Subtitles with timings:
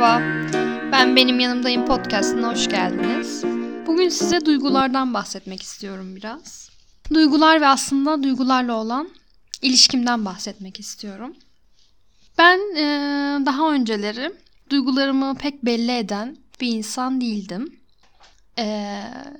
[0.00, 0.22] Merhaba,
[0.92, 3.44] ben Benim Yanımdayım podcastına hoş geldiniz.
[3.86, 6.70] Bugün size duygulardan bahsetmek istiyorum biraz.
[7.14, 9.08] Duygular ve aslında duygularla olan
[9.62, 11.36] ilişkimden bahsetmek istiyorum.
[12.38, 12.84] Ben e,
[13.46, 14.32] daha önceleri
[14.70, 17.80] duygularımı pek belli eden bir insan değildim.
[18.58, 18.64] E,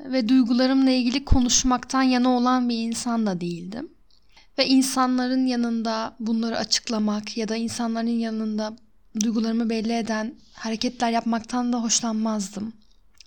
[0.05, 3.88] ve duygularımla ilgili konuşmaktan yana olan bir insan da değildim.
[4.59, 8.77] Ve insanların yanında bunları açıklamak ya da insanların yanında
[9.20, 12.73] duygularımı belli eden hareketler yapmaktan da hoşlanmazdım.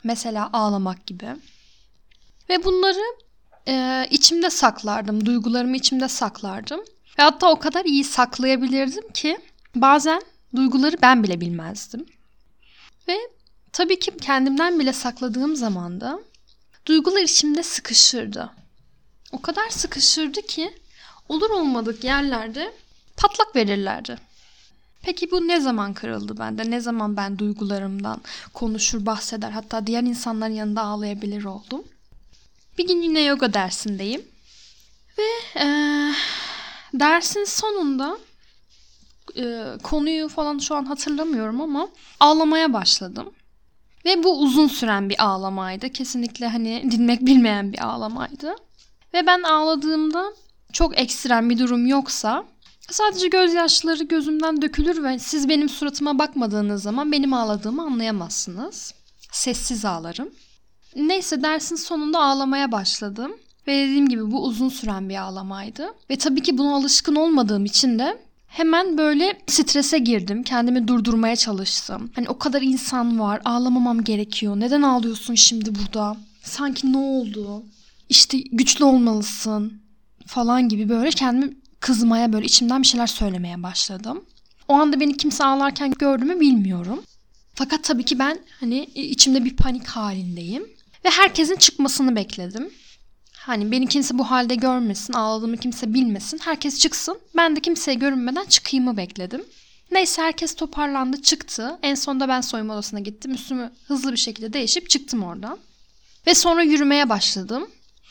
[0.03, 1.27] Mesela ağlamak gibi.
[2.49, 3.17] Ve bunları
[3.67, 5.25] e, içimde saklardım.
[5.25, 6.79] Duygularımı içimde saklardım.
[7.19, 9.37] Ve hatta o kadar iyi saklayabilirdim ki
[9.75, 10.21] bazen
[10.55, 12.05] duyguları ben bile bilmezdim.
[13.07, 13.17] Ve
[13.71, 16.19] tabii ki kendimden bile sakladığım zaman da
[16.85, 18.49] duygular içimde sıkışırdı.
[19.31, 20.73] O kadar sıkışırdı ki
[21.29, 22.73] olur olmadık yerlerde
[23.17, 24.17] patlak verirlerdi.
[25.03, 26.71] Peki bu ne zaman kırıldı bende?
[26.71, 28.21] Ne zaman ben duygularımdan
[28.53, 31.83] konuşur, bahseder, hatta diğer insanların yanında ağlayabilir oldum?
[32.77, 34.21] Bir gün yine yoga dersindeyim.
[35.17, 35.67] Ve e,
[36.93, 38.17] dersin sonunda
[39.37, 41.89] e, konuyu falan şu an hatırlamıyorum ama
[42.19, 43.33] ağlamaya başladım.
[44.05, 45.89] Ve bu uzun süren bir ağlamaydı.
[45.89, 48.55] Kesinlikle hani dinmek bilmeyen bir ağlamaydı.
[49.13, 50.33] Ve ben ağladığımda
[50.73, 52.45] çok ekstrem bir durum yoksa
[52.91, 58.93] sadece gözyaşları gözümden dökülür ve siz benim suratıma bakmadığınız zaman benim ağladığımı anlayamazsınız.
[59.31, 60.29] Sessiz ağlarım.
[60.95, 63.31] Neyse dersin sonunda ağlamaya başladım.
[63.67, 65.93] Ve dediğim gibi bu uzun süren bir ağlamaydı.
[66.09, 68.17] Ve tabii ki buna alışkın olmadığım için de
[68.47, 70.43] hemen böyle strese girdim.
[70.43, 72.11] Kendimi durdurmaya çalıştım.
[72.15, 74.59] Hani o kadar insan var, ağlamamam gerekiyor.
[74.59, 76.17] Neden ağlıyorsun şimdi burada?
[76.43, 77.63] Sanki ne oldu?
[78.09, 79.73] İşte güçlü olmalısın
[80.27, 84.25] falan gibi böyle kendimi kızmaya böyle içimden bir şeyler söylemeye başladım.
[84.67, 87.03] O anda beni kimse ağlarken gördü mü bilmiyorum.
[87.53, 90.63] Fakat tabii ki ben hani içimde bir panik halindeyim.
[91.05, 92.69] Ve herkesin çıkmasını bekledim.
[93.33, 96.39] Hani beni kimse bu halde görmesin, ağladığımı kimse bilmesin.
[96.43, 97.19] Herkes çıksın.
[97.35, 99.43] Ben de kimseye görünmeden çıkayımı bekledim.
[99.91, 101.79] Neyse herkes toparlandı çıktı.
[101.81, 103.33] En sonunda ben soyunma odasına gittim.
[103.33, 105.57] Üstümü hızlı bir şekilde değişip çıktım oradan.
[106.27, 107.67] Ve sonra yürümeye başladım.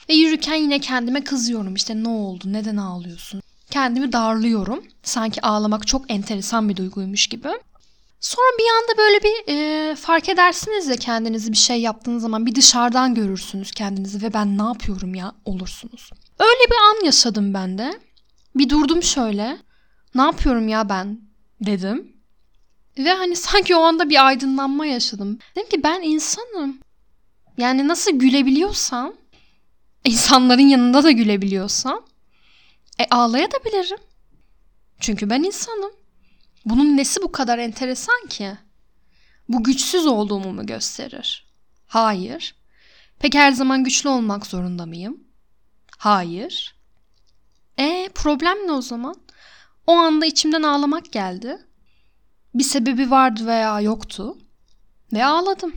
[0.08, 1.74] Ve yürürken yine kendime kızıyorum.
[1.74, 2.44] İşte ne oldu?
[2.46, 3.42] Neden ağlıyorsun?
[3.72, 4.84] Kendimi darlıyorum.
[5.02, 7.48] Sanki ağlamak çok enteresan bir duyguymuş gibi.
[8.20, 12.54] Sonra bir anda böyle bir e, fark edersiniz ya kendinizi bir şey yaptığınız zaman bir
[12.54, 16.10] dışarıdan görürsünüz kendinizi ve ben ne yapıyorum ya olursunuz.
[16.38, 18.00] Öyle bir an yaşadım ben de.
[18.54, 19.58] Bir durdum şöyle.
[20.14, 21.20] Ne yapıyorum ya ben
[21.60, 22.12] dedim.
[22.98, 25.38] Ve hani sanki o anda bir aydınlanma yaşadım.
[25.56, 26.78] Dedim ki ben insanım.
[27.58, 29.12] Yani nasıl gülebiliyorsam,
[30.04, 32.11] insanların yanında da gülebiliyorsam,
[33.02, 33.98] e ağlayabilirim.
[35.00, 35.92] Çünkü ben insanım.
[36.64, 38.52] Bunun nesi bu kadar enteresan ki?
[39.48, 41.46] Bu güçsüz olduğumu mu gösterir?
[41.86, 42.54] Hayır.
[43.18, 45.24] Peki her zaman güçlü olmak zorunda mıyım?
[45.98, 46.74] Hayır.
[47.78, 49.14] E problem ne o zaman?
[49.86, 51.58] O anda içimden ağlamak geldi.
[52.54, 54.38] Bir sebebi vardı veya yoktu.
[55.12, 55.72] Ve ağladım.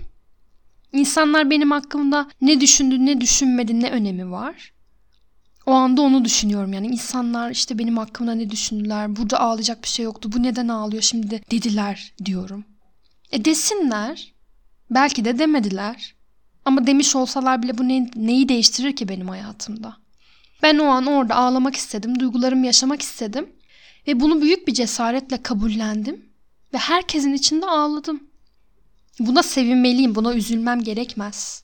[0.92, 4.75] İnsanlar benim hakkımda ne düşündü ne düşünmedi ne önemi var.
[5.66, 10.06] O anda onu düşünüyorum yani insanlar işte benim hakkımda ne düşündüler burada ağlayacak bir şey
[10.06, 12.66] yoktu bu neden ağlıyor şimdi dediler diyorum.
[13.32, 14.34] E desinler
[14.90, 16.16] belki de demediler
[16.66, 19.98] ama demiş olsalar bile bu ne, neyi değiştirir ki benim hayatımda.
[20.64, 23.50] Ben o an orada ağlamak istedim duygularımı yaşamak istedim
[24.08, 26.26] ve bunu büyük bir cesaretle kabullendim
[26.74, 28.24] ve herkesin içinde ağladım.
[29.20, 31.64] Buna sevinmeliyim buna üzülmem gerekmez.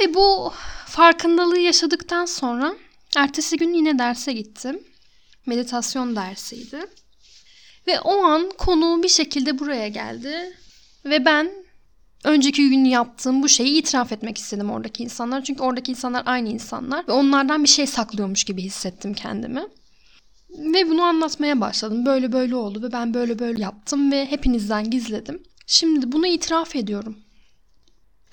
[0.00, 0.52] Ve bu
[0.86, 2.74] farkındalığı yaşadıktan sonra
[3.16, 4.80] Ertesi gün yine derse gittim.
[5.46, 6.78] Meditasyon dersiydi.
[7.86, 10.56] Ve o an konu bir şekilde buraya geldi.
[11.04, 11.50] Ve ben
[12.24, 15.44] önceki gün yaptığım bu şeyi itiraf etmek istedim oradaki insanlar.
[15.44, 17.08] Çünkü oradaki insanlar aynı insanlar.
[17.08, 19.62] Ve onlardan bir şey saklıyormuş gibi hissettim kendimi.
[20.50, 22.06] Ve bunu anlatmaya başladım.
[22.06, 25.42] Böyle böyle oldu ve ben böyle böyle yaptım ve hepinizden gizledim.
[25.66, 27.18] Şimdi bunu itiraf ediyorum.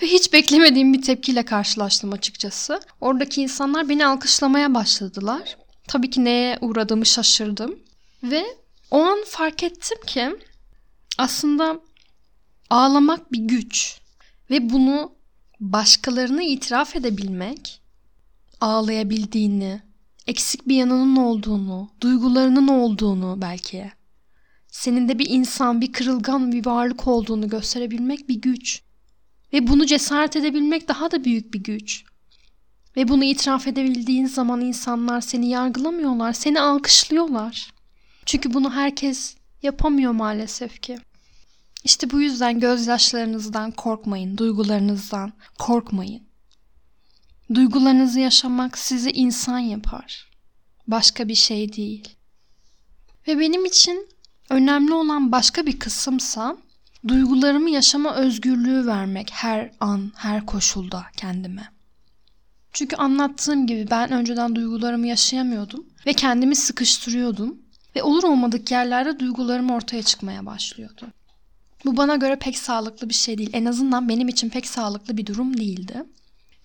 [0.02, 2.80] Ve hiç beklemediğim bir tepkiyle karşılaştım açıkçası.
[3.02, 5.58] Oradaki insanlar beni alkışlamaya başladılar.
[5.88, 7.80] Tabii ki neye uğradığımı şaşırdım.
[8.24, 8.46] Ve
[8.92, 10.30] o an fark ettim ki
[11.18, 11.80] aslında
[12.70, 14.00] ağlamak bir güç.
[14.50, 15.12] Ve bunu
[15.60, 17.82] başkalarına itiraf edebilmek,
[18.62, 19.82] ağlayabildiğini,
[20.28, 23.92] eksik bir yanının olduğunu, duygularının olduğunu belki,
[24.68, 28.82] senin de bir insan, bir kırılgan bir varlık olduğunu gösterebilmek bir güç.
[29.54, 32.04] Ve bunu cesaret edebilmek daha da büyük bir güç.
[32.98, 37.74] Ve bunu itiraf edebildiğin zaman insanlar seni yargılamıyorlar, seni alkışlıyorlar.
[38.26, 40.98] Çünkü bunu herkes yapamıyor maalesef ki.
[41.84, 46.28] İşte bu yüzden gözyaşlarınızdan korkmayın, duygularınızdan korkmayın.
[47.54, 50.32] Duygularınızı yaşamak sizi insan yapar.
[50.88, 52.10] Başka bir şey değil.
[53.28, 54.10] Ve benim için
[54.50, 56.58] önemli olan başka bir kısımsa
[57.08, 61.68] duygularımı yaşama özgürlüğü vermek her an, her koşulda kendime.
[62.74, 67.58] Çünkü anlattığım gibi ben önceden duygularımı yaşayamıyordum ve kendimi sıkıştırıyordum
[67.96, 71.08] ve olur olmadık yerlerde duygularım ortaya çıkmaya başlıyordu.
[71.86, 73.50] Bu bana göre pek sağlıklı bir şey değil.
[73.54, 76.04] En azından benim için pek sağlıklı bir durum değildi.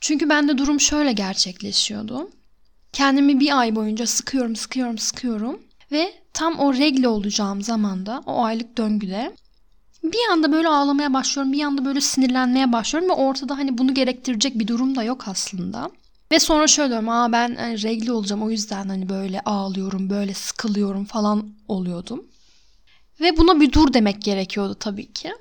[0.01, 2.31] Çünkü bende durum şöyle gerçekleşiyordu.
[2.93, 5.61] Kendimi bir ay boyunca sıkıyorum, sıkıyorum, sıkıyorum
[5.93, 9.37] ve tam o regle olacağım zamanda, o aylık döngüde
[10.03, 14.59] bir anda böyle ağlamaya başlıyorum, bir anda böyle sinirlenmeye başlıyorum ve ortada hani bunu gerektirecek
[14.59, 15.91] bir durum da yok aslında.
[16.33, 20.35] Ve sonra şöyle diyorum, aa ben hani regli olacağım o yüzden hani böyle ağlıyorum, böyle
[20.35, 22.25] sıkılıyorum falan oluyordum.
[23.21, 25.33] Ve buna bir dur demek gerekiyordu tabii ki.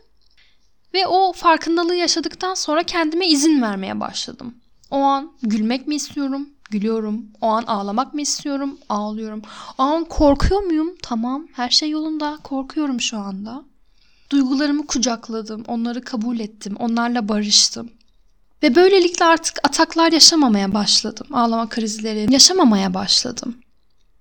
[0.94, 4.56] Ve o farkındalığı yaşadıktan sonra kendime izin vermeye başladım.
[4.92, 6.50] O an gülmek mi istiyorum?
[6.70, 7.26] Gülüyorum.
[7.42, 8.78] O an ağlamak mı istiyorum?
[8.90, 9.42] Ağlıyorum.
[9.78, 10.96] O an korkuyor muyum?
[11.04, 12.40] Tamam, her şey yolunda.
[12.44, 13.64] Korkuyorum şu anda.
[14.32, 17.90] Duygularımı kucakladım, onları kabul ettim, onlarla barıştım.
[18.64, 21.28] Ve böylelikle artık ataklar yaşamamaya başladım.
[21.34, 23.56] Ağlama krizleri yaşamamaya başladım.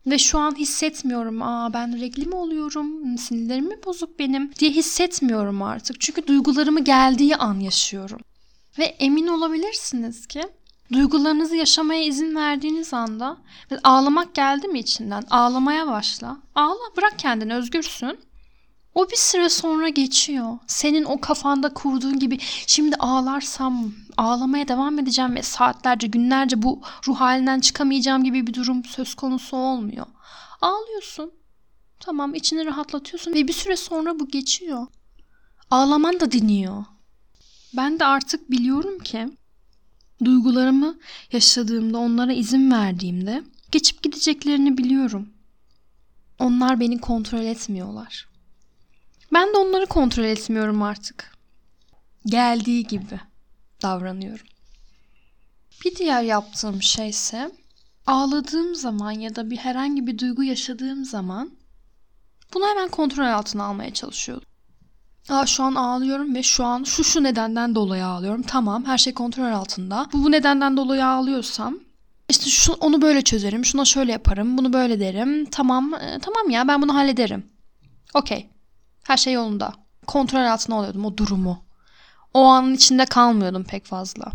[0.07, 1.43] Ve şu an hissetmiyorum.
[1.43, 3.19] Aa ben regli mi oluyorum?
[3.19, 4.53] Sinirlerim mi bozuk benim?
[4.59, 6.01] diye hissetmiyorum artık.
[6.01, 8.21] Çünkü duygularımı geldiği an yaşıyorum.
[8.79, 10.43] Ve emin olabilirsiniz ki
[10.93, 13.37] duygularınızı yaşamaya izin verdiğiniz anda
[13.83, 15.23] ağlamak geldi mi içinden?
[15.31, 16.37] Ağlamaya başla.
[16.55, 18.19] Ağla bırak kendini özgürsün.
[18.95, 20.59] O bir süre sonra geçiyor.
[20.67, 27.21] Senin o kafanda kurduğun gibi şimdi ağlarsam ağlamaya devam edeceğim ve saatlerce günlerce bu ruh
[27.21, 30.07] halinden çıkamayacağım gibi bir durum söz konusu olmuyor.
[30.61, 31.33] Ağlıyorsun.
[32.01, 34.87] Tamam içini rahatlatıyorsun ve bir süre sonra bu geçiyor.
[35.71, 36.85] Ağlaman da diniyor.
[37.77, 39.29] Ben de artık biliyorum ki
[40.25, 40.99] duygularımı
[41.33, 43.43] yaşadığımda onlara izin verdiğimde
[43.73, 45.29] geçip gideceklerini biliyorum.
[46.39, 48.31] Onlar beni kontrol etmiyorlar.
[49.33, 51.37] Ben de onları kontrol etmiyorum artık.
[52.27, 53.21] Geldiği gibi
[53.83, 54.47] davranıyorum.
[55.85, 57.51] Bir diğer yaptığım şey ise
[58.07, 61.51] ağladığım zaman ya da bir herhangi bir duygu yaşadığım zaman
[62.55, 64.49] bunu hemen kontrol altına almaya çalışıyordum.
[65.29, 68.43] Aa, şu an ağlıyorum ve şu an şu şu nedenden dolayı ağlıyorum.
[68.43, 70.07] Tamam her şey kontrol altında.
[70.13, 71.79] Bu bu nedenden dolayı ağlıyorsam
[72.29, 73.65] işte şu, onu böyle çözerim.
[73.65, 74.59] Şuna şöyle yaparım.
[74.59, 75.45] Bunu böyle derim.
[75.45, 77.47] Tamam e, tamam ya ben bunu hallederim.
[78.15, 78.51] Okey.
[79.03, 79.73] Her şey yolunda.
[80.07, 81.65] Kontrol altına alıyordum o durumu.
[82.35, 84.33] O anın içinde kalmıyordum pek fazla.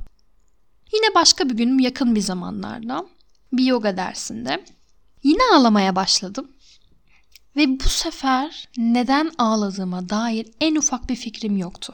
[0.94, 3.06] Yine başka bir gün yakın bir zamanlarda
[3.54, 4.66] bir yoga dersinde
[5.24, 6.52] yine ağlamaya başladım.
[7.56, 11.94] Ve bu sefer neden ağladığıma dair en ufak bir fikrim yoktu.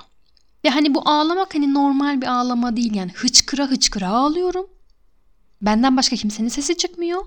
[0.66, 4.68] Ve hani bu ağlamak hani normal bir ağlama değil yani hıçkıra hıçkıra ağlıyorum.
[5.62, 7.26] Benden başka kimsenin sesi çıkmıyor.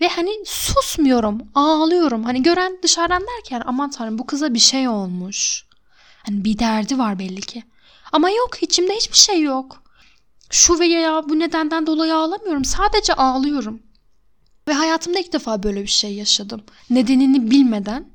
[0.00, 2.24] Ve hani susmuyorum, ağlıyorum.
[2.24, 5.64] Hani gören dışarıdan derken aman tanrım bu kıza bir şey olmuş.
[6.26, 7.62] Hani bir derdi var belli ki.
[8.12, 9.82] Ama yok içimde hiçbir şey yok.
[10.50, 12.64] Şu ve ya bu nedenden dolayı ağlamıyorum.
[12.64, 13.82] Sadece ağlıyorum.
[14.68, 16.62] Ve hayatımda ilk defa böyle bir şey yaşadım.
[16.90, 18.08] Nedenini bilmeden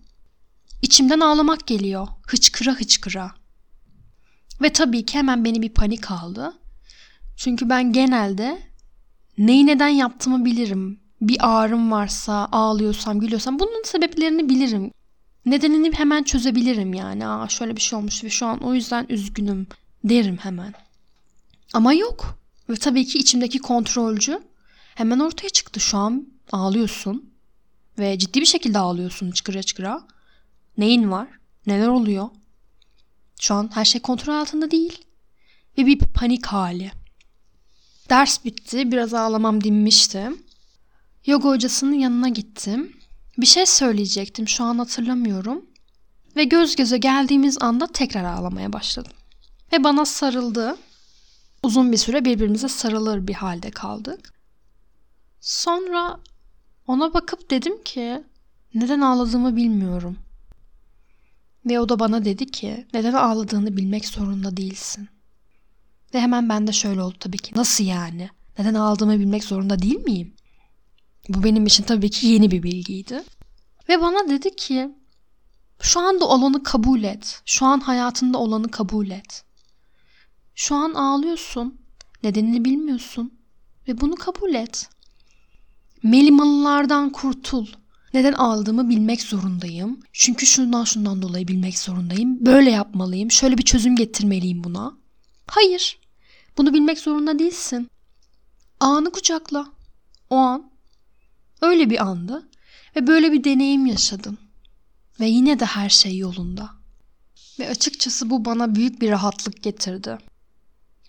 [0.81, 2.07] içimden ağlamak geliyor.
[2.27, 3.31] Hıçkıra hıçkıra.
[4.61, 6.54] Ve tabii ki hemen beni bir panik aldı.
[7.37, 8.61] Çünkü ben genelde
[9.37, 14.91] neyi neden yaptığımı bilirim bir ağrım varsa, ağlıyorsam, gülüyorsam bunun sebeplerini bilirim.
[15.45, 17.27] Nedenini hemen çözebilirim yani.
[17.27, 19.67] Aa şöyle bir şey olmuş ve şu an o yüzden üzgünüm
[20.03, 20.73] derim hemen.
[21.73, 22.39] Ama yok.
[22.69, 24.39] Ve tabii ki içimdeki kontrolcü
[24.95, 25.79] hemen ortaya çıktı.
[25.79, 27.29] Şu an ağlıyorsun
[27.99, 30.01] ve ciddi bir şekilde ağlıyorsun çıkıra çıkıra.
[30.77, 31.27] Neyin var?
[31.67, 32.29] Neler oluyor?
[33.41, 35.05] Şu an her şey kontrol altında değil.
[35.77, 36.91] Ve bir panik hali.
[38.09, 38.91] Ders bitti.
[38.91, 40.29] Biraz ağlamam dinmişti.
[41.25, 42.97] Yoga hocasının yanına gittim.
[43.37, 45.65] Bir şey söyleyecektim şu an hatırlamıyorum.
[46.35, 49.11] Ve göz göze geldiğimiz anda tekrar ağlamaya başladım.
[49.73, 50.77] Ve bana sarıldı.
[51.63, 54.33] Uzun bir süre birbirimize sarılır bir halde kaldık.
[55.41, 56.19] Sonra
[56.87, 58.23] ona bakıp dedim ki
[58.73, 60.17] neden ağladığımı bilmiyorum.
[61.65, 65.09] Ve o da bana dedi ki neden ağladığını bilmek zorunda değilsin.
[66.13, 67.51] Ve hemen ben de şöyle oldu tabii ki.
[67.55, 68.29] Nasıl yani?
[68.59, 70.33] Neden ağladığımı bilmek zorunda değil miyim?
[71.29, 73.23] Bu benim için tabii ki yeni bir bilgiydi.
[73.89, 74.89] Ve bana dedi ki
[75.81, 77.41] şu anda olanı kabul et.
[77.45, 79.44] Şu an hayatında olanı kabul et.
[80.55, 81.81] Şu an ağlıyorsun.
[82.23, 83.33] Nedenini bilmiyorsun.
[83.87, 84.89] Ve bunu kabul et.
[86.03, 87.67] Melimalılardan kurtul.
[88.13, 89.99] Neden aldığımı bilmek zorundayım.
[90.13, 92.45] Çünkü şundan şundan dolayı bilmek zorundayım.
[92.45, 93.31] Böyle yapmalıyım.
[93.31, 94.94] Şöyle bir çözüm getirmeliyim buna.
[95.47, 95.99] Hayır.
[96.57, 97.89] Bunu bilmek zorunda değilsin.
[98.79, 99.67] Anı kucakla.
[100.29, 100.74] O an.
[101.66, 102.50] Öyle bir andı.
[102.95, 104.38] Ve böyle bir deneyim yaşadım.
[105.19, 106.69] Ve yine de her şey yolunda.
[107.60, 110.18] Ve açıkçası bu bana büyük bir rahatlık getirdi.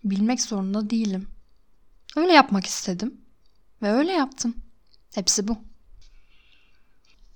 [0.05, 1.29] Bilmek zorunda değilim.
[2.17, 3.21] Öyle yapmak istedim.
[3.83, 4.55] Ve öyle yaptım.
[5.15, 5.59] Hepsi bu.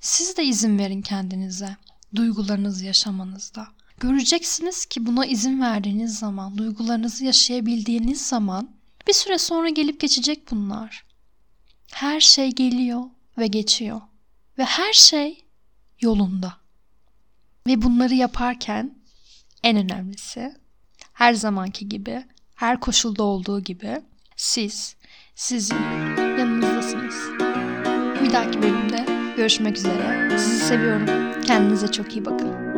[0.01, 1.77] Siz de izin verin kendinize,
[2.15, 3.69] duygularınızı yaşamanızda.
[4.01, 8.71] Göreceksiniz ki buna izin verdiğiniz zaman, duygularınızı yaşayabildiğiniz zaman
[9.09, 11.10] bir süre sonra gelip geçecek bunlar.
[11.93, 13.03] Her şey geliyor
[13.39, 14.01] ve geçiyor
[14.59, 15.45] ve her şey
[16.01, 16.57] yolunda.
[17.67, 18.99] Ve bunları yaparken
[19.63, 20.55] en önemlisi
[21.13, 24.03] her zamanki gibi, her koşulda olduğu gibi
[24.37, 24.97] siz
[25.35, 25.83] sizin
[26.17, 27.15] yanınızdasınız.
[28.23, 29.07] Bir dahaki bölümde
[29.37, 30.39] görüşmek üzere.
[30.39, 31.07] Sizi seviyorum.
[31.43, 32.70] Kendinize çok iyi bakın.